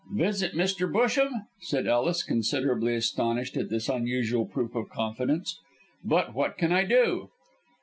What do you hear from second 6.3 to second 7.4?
what can I do?"